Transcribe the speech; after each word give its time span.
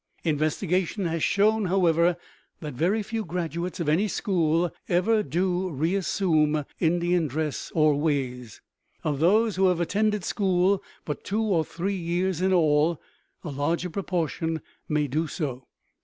Investigation 0.23 1.05
has 1.05 1.23
shown, 1.23 1.65
however, 1.65 2.17
that 2.59 2.73
very 2.73 3.03
few 3.03 3.23
graduates 3.23 3.79
of 3.79 3.87
any 3.87 4.07
school 4.07 4.71
ever 4.89 5.21
do 5.21 5.69
reassume 5.69 6.65
Indian 6.79 7.27
dress 7.27 7.71
or 7.75 7.93
ways. 7.93 8.61
Of 9.03 9.19
those 9.19 9.57
who 9.57 9.67
have 9.67 9.79
attended 9.79 10.23
school 10.23 10.81
but 11.05 11.23
two 11.23 11.43
or 11.43 11.63
three 11.63 11.93
years 11.95 12.41
in 12.41 12.51
all, 12.51 12.99
a 13.43 13.49
larger 13.51 13.91
proportion 13.91 14.63
may 14.89 15.05
do 15.05 15.27
so. 15.27 15.67